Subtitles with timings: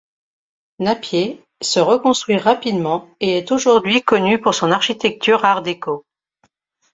[0.79, 6.07] Napier se reconstruit rapidement et est aujourd'hui connu pour son architecture art déco.